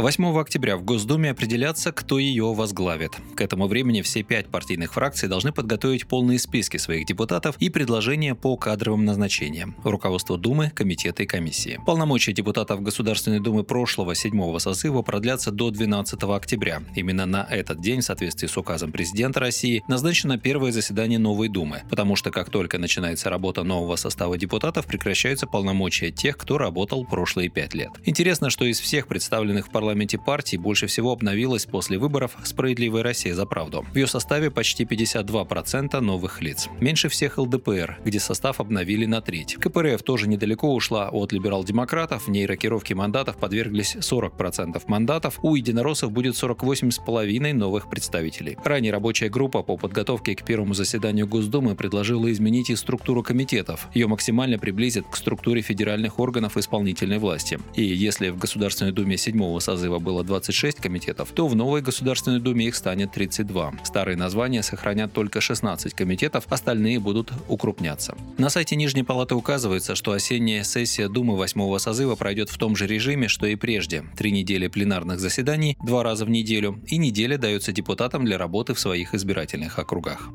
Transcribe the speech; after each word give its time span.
8 0.00 0.38
октября 0.38 0.78
в 0.78 0.82
Госдуме 0.82 1.30
определятся, 1.30 1.92
кто 1.92 2.18
ее 2.18 2.54
возглавит. 2.54 3.12
К 3.36 3.42
этому 3.42 3.66
времени 3.66 4.00
все 4.00 4.22
пять 4.22 4.46
партийных 4.46 4.94
фракций 4.94 5.28
должны 5.28 5.52
подготовить 5.52 6.06
полные 6.06 6.38
списки 6.38 6.78
своих 6.78 7.04
депутатов 7.06 7.56
и 7.58 7.68
предложения 7.68 8.34
по 8.34 8.56
кадровым 8.56 9.04
назначениям. 9.04 9.76
Руководство 9.84 10.38
Думы, 10.38 10.70
комитеты 10.74 11.24
и 11.24 11.26
комиссии. 11.26 11.78
Полномочия 11.84 12.32
депутатов 12.32 12.80
Государственной 12.80 13.40
Думы 13.40 13.62
прошлого 13.62 14.14
седьмого 14.14 14.58
созыва 14.58 15.02
продлятся 15.02 15.50
до 15.50 15.70
12 15.70 16.22
октября. 16.22 16.82
Именно 16.96 17.26
на 17.26 17.46
этот 17.50 17.82
день, 17.82 18.00
в 18.00 18.04
соответствии 18.04 18.46
с 18.46 18.56
указом 18.56 18.92
президента 18.92 19.38
России, 19.38 19.84
назначено 19.86 20.38
первое 20.38 20.72
заседание 20.72 21.18
новой 21.18 21.48
Думы, 21.48 21.82
потому 21.90 22.16
что 22.16 22.30
как 22.30 22.48
только 22.48 22.78
начинается 22.78 23.28
работа 23.28 23.64
нового 23.64 23.96
состава 23.96 24.38
депутатов, 24.38 24.86
прекращаются 24.86 25.46
полномочия 25.46 26.10
тех, 26.10 26.38
кто 26.38 26.56
работал 26.56 27.04
прошлые 27.04 27.50
пять 27.50 27.74
лет. 27.74 27.90
Интересно, 28.06 28.48
что 28.48 28.64
из 28.64 28.80
всех 28.80 29.06
представленных 29.06 29.66
в 29.66 29.70
парламенте 29.70 29.89
парламенте 29.90 30.18
партии 30.18 30.56
больше 30.56 30.86
всего 30.86 31.10
обновилась 31.10 31.66
после 31.66 31.98
выборов 31.98 32.36
«Справедливая 32.44 33.02
Россия 33.02 33.34
за 33.34 33.44
правду». 33.44 33.84
В 33.92 33.96
ее 33.96 34.06
составе 34.06 34.48
почти 34.48 34.84
52% 34.84 35.98
новых 35.98 36.40
лиц. 36.40 36.68
Меньше 36.78 37.08
всех 37.08 37.38
ЛДПР, 37.38 37.98
где 38.04 38.20
состав 38.20 38.60
обновили 38.60 39.04
на 39.04 39.20
треть. 39.20 39.56
КПРФ 39.56 40.04
тоже 40.04 40.28
недалеко 40.28 40.72
ушла 40.72 41.08
от 41.08 41.32
либерал-демократов. 41.32 42.28
В 42.28 42.30
ней 42.30 42.46
рокировке 42.46 42.94
мандатов 42.94 43.36
подверглись 43.36 43.96
40% 43.96 44.80
мандатов. 44.86 45.40
У 45.42 45.56
единороссов 45.56 46.12
будет 46.12 46.34
48,5 46.34 47.52
новых 47.52 47.90
представителей. 47.90 48.56
Ранее 48.64 48.92
рабочая 48.92 49.28
группа 49.28 49.64
по 49.64 49.76
подготовке 49.76 50.36
к 50.36 50.44
первому 50.44 50.74
заседанию 50.74 51.26
Госдумы 51.26 51.74
предложила 51.74 52.30
изменить 52.30 52.70
и 52.70 52.76
структуру 52.76 53.24
комитетов. 53.24 53.88
Ее 53.92 54.06
максимально 54.06 54.56
приблизит 54.56 55.04
к 55.10 55.16
структуре 55.16 55.62
федеральных 55.62 56.20
органов 56.20 56.56
исполнительной 56.56 57.18
власти. 57.18 57.58
И 57.74 57.82
если 57.82 58.28
в 58.28 58.38
Государственной 58.38 58.92
Думе 58.92 59.16
седьмого 59.16 59.58
созыва 59.58 59.79
созыва 59.80 59.98
было 59.98 60.22
26 60.22 60.78
комитетов, 60.78 61.30
то 61.34 61.48
в 61.48 61.56
новой 61.56 61.80
Государственной 61.80 62.38
Думе 62.38 62.66
их 62.66 62.76
станет 62.76 63.12
32. 63.12 63.72
Старые 63.82 64.16
названия 64.16 64.62
сохранят 64.62 65.12
только 65.14 65.40
16 65.40 65.94
комитетов, 65.94 66.44
остальные 66.50 67.00
будут 67.00 67.32
укрупняться. 67.48 68.14
На 68.36 68.50
сайте 68.50 68.76
Нижней 68.76 69.04
Палаты 69.04 69.34
указывается, 69.34 69.94
что 69.94 70.12
осенняя 70.12 70.64
сессия 70.64 71.08
Думы 71.08 71.36
8 71.36 71.78
созыва 71.78 72.14
пройдет 72.14 72.50
в 72.50 72.58
том 72.58 72.76
же 72.76 72.86
режиме, 72.86 73.28
что 73.28 73.46
и 73.46 73.56
прежде. 73.56 74.04
Три 74.16 74.32
недели 74.32 74.68
пленарных 74.68 75.18
заседаний, 75.18 75.78
два 75.82 76.02
раза 76.02 76.26
в 76.26 76.30
неделю, 76.30 76.78
и 76.86 76.98
неделя 76.98 77.38
дается 77.38 77.72
депутатам 77.72 78.26
для 78.26 78.36
работы 78.36 78.74
в 78.74 78.80
своих 78.80 79.14
избирательных 79.14 79.78
округах. 79.78 80.28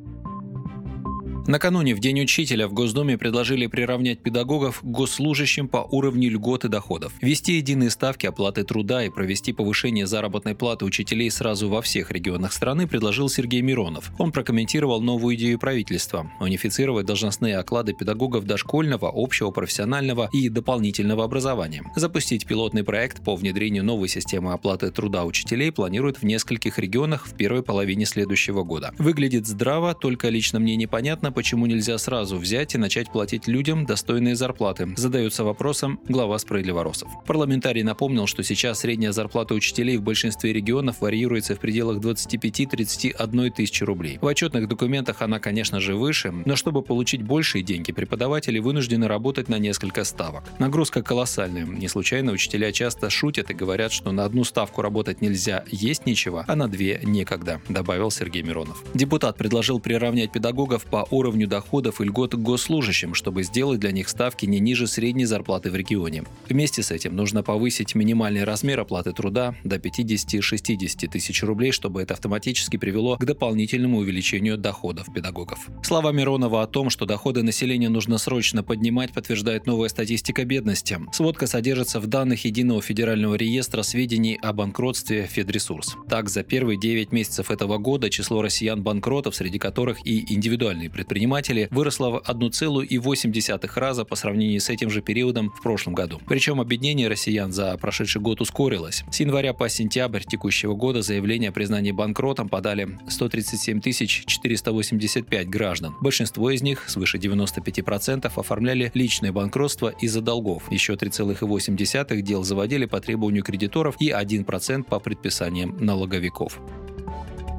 Накануне 1.48 1.94
в 1.94 2.00
День 2.00 2.22
учителя 2.22 2.68
в 2.68 2.74
Госдуме 2.74 3.20
предложили 3.20 3.68
приравнять 3.68 4.20
педагогов 4.20 4.80
к 4.80 4.84
госслужащим 4.84 5.68
по 5.68 5.78
уровню 5.78 6.32
льгот 6.32 6.66
и 6.66 6.70
доходов, 6.70 7.14
ввести 7.22 7.58
единые 7.58 7.92
ставки 7.92 8.26
оплаты 8.26 8.64
труда 8.64 9.06
и 9.06 9.12
провести 9.12 9.54
повышение 9.54 10.08
заработной 10.08 10.56
платы 10.56 10.86
учителей 10.86 11.30
сразу 11.30 11.70
во 11.70 11.84
всех 11.84 12.10
регионах 12.10 12.52
страны 12.52 12.88
предложил 12.88 13.30
Сергей 13.30 13.62
Миронов. 13.62 14.12
Он 14.18 14.32
прокомментировал 14.32 15.02
новую 15.02 15.36
идею 15.36 15.60
правительства– 15.60 16.32
унифицировать 16.40 17.06
должностные 17.06 17.58
оклады 17.58 17.94
педагогов 17.94 18.46
дошкольного, 18.46 19.12
общего, 19.14 19.52
профессионального 19.52 20.30
и 20.34 20.50
дополнительного 20.50 21.26
образования. 21.26 21.84
Запустить 21.96 22.48
пилотный 22.48 22.84
проект 22.84 23.24
по 23.24 23.36
внедрению 23.36 23.84
новой 23.84 24.08
системы 24.08 24.52
оплаты 24.52 24.90
труда 24.90 25.26
учителей 25.26 25.72
планируют 25.72 26.18
в 26.18 26.24
нескольких 26.24 26.80
регионах 26.80 27.28
в 27.28 27.36
первой 27.36 27.62
половине 27.62 28.08
следующего 28.08 28.64
года. 28.64 28.96
Выглядит 28.98 29.46
здраво, 29.46 29.94
только 29.94 30.30
лично 30.30 30.60
мне 30.60 30.76
непонятно, 30.76 31.35
почему 31.36 31.66
нельзя 31.66 31.98
сразу 31.98 32.38
взять 32.38 32.74
и 32.74 32.78
начать 32.78 33.12
платить 33.12 33.48
людям 33.48 33.86
достойные 33.86 34.36
зарплаты, 34.36 34.88
задается 34.96 35.44
вопросом 35.44 36.00
глава 36.08 36.40
справедливоросов. 36.40 37.10
Парламентарий 37.28 37.84
напомнил, 37.84 38.26
что 38.26 38.42
сейчас 38.42 38.80
средняя 38.80 39.12
зарплата 39.12 39.54
учителей 39.54 39.98
в 39.98 40.02
большинстве 40.02 40.54
регионов 40.54 41.02
варьируется 41.02 41.56
в 41.56 41.60
пределах 41.60 41.98
25-31 41.98 43.52
тысячи 43.52 43.84
рублей. 43.84 44.18
В 44.22 44.26
отчетных 44.26 44.68
документах 44.70 45.22
она, 45.22 45.40
конечно 45.40 45.82
же, 45.82 45.96
выше, 45.96 46.32
но 46.46 46.56
чтобы 46.56 46.82
получить 46.82 47.22
большие 47.22 47.64
деньги, 47.64 47.92
преподаватели 47.92 48.60
вынуждены 48.60 49.08
работать 49.08 49.50
на 49.50 49.60
несколько 49.60 50.06
ставок. 50.06 50.44
Нагрузка 50.58 51.04
колоссальная. 51.04 51.66
Не 51.66 51.90
случайно 51.90 52.32
учителя 52.32 52.72
часто 52.72 53.10
шутят 53.10 53.52
и 53.52 53.54
говорят, 53.54 53.92
что 53.92 54.14
на 54.14 54.24
одну 54.24 54.46
ставку 54.46 54.82
работать 54.82 55.22
нельзя, 55.22 55.66
есть 55.70 56.06
нечего, 56.06 56.46
а 56.48 56.56
на 56.56 56.70
две 56.70 57.02
некогда, 57.04 57.60
добавил 57.68 58.10
Сергей 58.10 58.42
Миронов. 58.42 58.82
Депутат 58.94 59.36
предложил 59.38 59.82
приравнять 59.82 60.32
педагогов 60.32 60.86
по 60.86 61.06
уровню 61.12 61.25
уровню 61.26 61.48
доходов 61.48 62.02
и 62.02 62.04
льгот 62.04 62.36
госслужащим, 62.36 63.16
чтобы 63.16 63.42
сделать 63.42 63.80
для 63.80 63.92
них 63.92 64.10
ставки 64.10 64.46
не 64.46 64.60
ниже 64.60 64.86
средней 64.86 65.26
зарплаты 65.26 65.72
в 65.72 65.76
регионе. 65.76 66.24
Вместе 66.48 66.84
с 66.84 66.92
этим 66.92 67.16
нужно 67.16 67.42
повысить 67.42 67.96
минимальный 67.96 68.44
размер 68.44 68.82
оплаты 68.82 69.12
труда 69.12 69.56
до 69.64 69.78
50-60 69.78 71.08
тысяч 71.08 71.42
рублей, 71.42 71.72
чтобы 71.72 72.04
это 72.04 72.14
автоматически 72.14 72.78
привело 72.78 73.18
к 73.18 73.26
дополнительному 73.26 73.98
увеличению 73.98 74.60
доходов 74.60 75.12
педагогов. 75.12 75.68
Слова 75.82 76.12
Миронова 76.12 76.62
о 76.62 76.68
том, 76.68 76.92
что 76.92 77.08
доходы 77.08 77.42
населения 77.42 77.90
нужно 77.90 78.20
срочно 78.20 78.62
поднимать, 78.62 79.12
подтверждает 79.12 79.66
новая 79.66 79.90
статистика 79.90 80.46
бедности. 80.46 81.00
Сводка 81.12 81.48
содержится 81.48 82.00
в 82.00 82.06
данных 82.06 82.46
Единого 82.46 82.84
федерального 82.84 83.34
реестра 83.34 83.82
сведений 83.82 84.38
о 84.44 84.54
банкротстве 84.54 85.26
Федресурс. 85.26 85.96
Так, 86.08 86.30
за 86.30 86.44
первые 86.44 86.80
9 86.80 87.12
месяцев 87.12 87.50
этого 87.50 87.80
года 87.80 88.12
число 88.12 88.44
россиян-банкротов, 88.44 89.36
среди 89.36 89.58
которых 89.58 90.06
и 90.06 90.32
индивидуальные 90.32 90.92
предприятия, 90.92 91.15
предпринимателей 91.16 91.70
выросла 91.72 92.10
в 92.10 92.24
1,8 92.28 93.80
раза 93.80 94.04
по 94.04 94.16
сравнению 94.18 94.60
с 94.60 94.70
этим 94.70 94.90
же 94.90 95.02
периодом 95.02 95.50
в 95.50 95.62
прошлом 95.64 95.94
году. 95.94 96.20
Причем 96.28 96.60
объединение 96.60 97.08
россиян 97.08 97.54
за 97.54 97.78
прошедший 97.78 98.20
год 98.20 98.42
ускорилось. 98.42 99.06
С 99.10 99.22
января 99.22 99.54
по 99.54 99.70
сентябрь 99.70 100.24
текущего 100.24 100.76
года 100.76 101.02
заявление 101.02 101.52
о 101.52 101.54
признании 101.54 101.92
банкротом 101.92 102.50
подали 102.50 103.00
137 103.08 103.80
485 103.80 105.50
граждан. 105.50 105.96
Большинство 106.02 106.52
из 106.52 106.62
них, 106.62 106.90
свыше 106.90 107.18
95%, 107.18 108.30
оформляли 108.36 108.92
личное 108.94 109.32
банкротство 109.32 109.94
из-за 110.02 110.20
долгов. 110.20 110.70
Еще 110.70 110.96
3,8 110.96 112.22
дел 112.22 112.44
заводили 112.44 112.88
по 112.88 113.00
требованию 113.00 113.42
кредиторов 113.42 113.96
и 114.02 114.10
1% 114.10 114.84
по 114.84 115.00
предписаниям 115.00 115.78
налоговиков. 115.80 116.60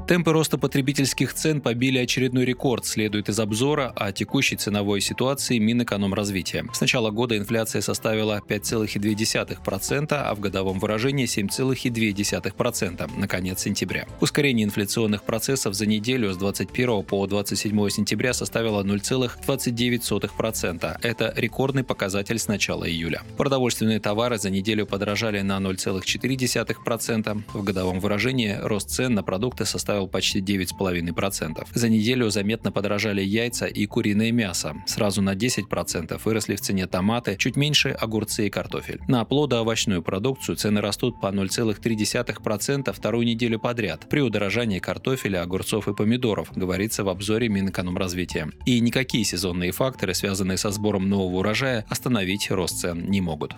Темпы 0.06 0.33
роста 0.33 0.56
потребительских 0.56 1.34
цен 1.34 1.61
побили 1.61 1.99
очередной 1.99 2.44
рекорд, 2.44 2.87
следует 2.87 3.28
из 3.28 3.41
обзора 3.41 3.93
о 3.97 4.12
текущей 4.12 4.55
ценовой 4.55 5.00
ситуации 5.00 5.59
Минэкономразвития. 5.59 6.65
С 6.72 6.81
начала 6.81 7.11
года 7.11 7.37
инфляция 7.37 7.83
составила 7.83 8.41
5,2%, 8.49 10.06
а 10.12 10.33
в 10.37 10.39
годовом 10.39 10.78
выражении 10.78 11.27
7,2% 11.27 13.19
на 13.19 13.27
конец 13.27 13.62
сентября. 13.62 14.06
Ускорение 14.21 14.65
инфляционных 14.65 15.25
процессов 15.25 15.75
за 15.75 15.87
неделю 15.87 16.33
с 16.33 16.37
21 16.37 17.03
по 17.03 17.27
27 17.27 17.91
сентября 17.91 18.33
составило 18.33 18.84
0,29%. 18.84 20.99
Это 21.03 21.33
рекордный 21.34 21.83
показатель 21.83 22.38
с 22.38 22.47
начала 22.47 22.88
июля. 22.88 23.23
Продовольственные 23.37 23.99
товары 23.99 24.38
за 24.38 24.50
неделю 24.50 24.87
подорожали 24.87 25.41
на 25.41 25.59
0,4%. 25.59 27.43
В 27.55 27.65
годовом 27.65 27.99
выражении 27.99 28.56
рост 28.62 28.91
цен 28.91 29.15
на 29.15 29.25
продукты 29.25 29.65
составил 29.65 29.95
составил 29.96 30.08
почти 30.08 30.40
9,5%. 30.40 31.66
За 31.74 31.88
неделю 31.88 32.30
заметно 32.30 32.72
подорожали 32.72 33.22
яйца 33.22 33.66
и 33.66 33.86
куриное 33.86 34.32
мясо. 34.32 34.74
Сразу 34.86 35.22
на 35.22 35.34
10% 35.34 36.20
выросли 36.24 36.56
в 36.56 36.60
цене 36.60 36.86
томаты, 36.86 37.36
чуть 37.38 37.56
меньше 37.56 37.90
огурцы 37.90 38.46
и 38.46 38.50
картофель. 38.50 39.00
На 39.08 39.25
плодоовощную 39.25 40.02
продукцию 40.02 40.56
цены 40.56 40.81
растут 40.81 41.20
по 41.20 41.28
0,3% 41.28 42.93
вторую 42.93 43.26
неделю 43.26 43.58
подряд 43.58 44.06
при 44.10 44.20
удорожании 44.20 44.81
картофеля, 44.81 45.43
огурцов 45.43 45.88
и 45.88 45.94
помидоров, 45.94 46.50
говорится 46.54 47.02
в 47.04 47.08
обзоре 47.08 47.49
Минэкономразвития. 47.49 48.50
И 48.66 48.81
никакие 48.81 49.25
сезонные 49.25 49.72
факторы, 49.72 50.14
связанные 50.14 50.58
со 50.58 50.70
сбором 50.70 51.08
нового 51.08 51.38
урожая, 51.38 51.84
остановить 51.88 52.50
рост 52.50 52.81
цен 52.81 53.10
не 53.10 53.20
могут. 53.20 53.54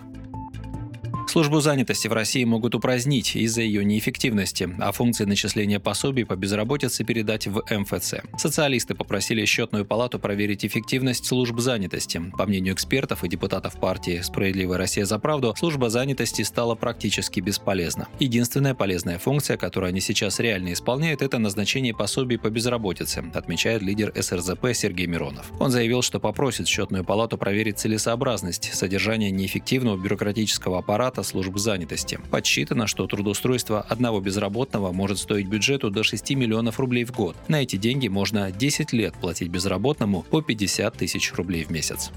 Службу 1.29 1.59
занятости 1.59 2.07
в 2.07 2.13
России 2.13 2.43
могут 2.43 2.73
упразднить 2.73 3.35
из-за 3.35 3.61
ее 3.61 3.85
неэффективности, 3.85 4.67
а 4.79 4.91
функции 4.91 5.25
начисления 5.25 5.79
пособий 5.79 6.25
по 6.25 6.35
безработице 6.35 7.03
передать 7.03 7.45
в 7.45 7.63
МФЦ. 7.69 8.15
Социалисты 8.35 8.95
попросили 8.95 9.45
счетную 9.45 9.85
палату 9.85 10.17
проверить 10.17 10.65
эффективность 10.65 11.27
служб 11.27 11.59
занятости. 11.59 12.19
По 12.35 12.47
мнению 12.47 12.73
экспертов 12.73 13.23
и 13.23 13.29
депутатов 13.29 13.79
партии 13.79 14.21
«Справедливая 14.23 14.79
Россия 14.79 15.05
за 15.05 15.19
правду», 15.19 15.53
служба 15.55 15.91
занятости 15.91 16.41
стала 16.41 16.73
практически 16.73 17.41
бесполезна. 17.41 18.07
Единственная 18.19 18.73
полезная 18.73 19.19
функция, 19.19 19.55
которую 19.55 19.89
они 19.89 20.01
сейчас 20.01 20.39
реально 20.39 20.73
исполняют, 20.73 21.21
это 21.21 21.37
назначение 21.37 21.93
пособий 21.93 22.39
по 22.39 22.49
безработице, 22.49 23.23
отмечает 23.35 23.83
лидер 23.83 24.11
СРЗП 24.19 24.73
Сергей 24.73 25.05
Миронов. 25.05 25.51
Он 25.59 25.69
заявил, 25.69 26.01
что 26.01 26.19
попросит 26.19 26.67
счетную 26.67 27.03
палату 27.03 27.37
проверить 27.37 27.77
целесообразность 27.77 28.73
содержания 28.73 29.29
неэффективного 29.29 29.95
бюрократического 29.95 30.79
аппарата 30.79 31.18
аппарата 31.19 31.23
служб 31.23 31.57
занятости. 31.57 32.19
Подсчитано, 32.31 32.87
что 32.87 33.07
трудоустройство 33.07 33.81
одного 33.81 34.21
безработного 34.21 34.91
может 34.91 35.19
стоить 35.19 35.47
бюджету 35.47 35.89
до 35.89 36.03
6 36.03 36.31
миллионов 36.31 36.79
рублей 36.79 37.03
в 37.05 37.11
год. 37.11 37.35
На 37.47 37.61
эти 37.61 37.75
деньги 37.75 38.07
можно 38.07 38.51
10 38.51 38.93
лет 38.93 39.13
платить 39.21 39.49
безработному 39.49 40.23
по 40.23 40.41
50 40.41 40.95
тысяч 40.95 41.33
рублей 41.33 41.63
в 41.65 41.71
месяц. 41.71 42.11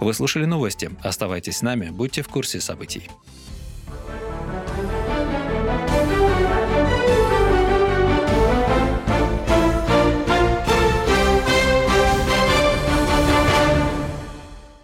Вы 0.00 0.12
слушали 0.14 0.44
новости. 0.44 0.90
Оставайтесь 1.02 1.58
с 1.58 1.62
нами, 1.62 1.90
будьте 1.90 2.22
в 2.22 2.28
курсе 2.28 2.60
событий. 2.60 3.08